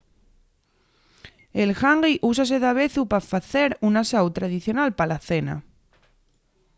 [1.61, 5.55] el ḥangi úsase davezu pa facer un asáu tradicional pa la cena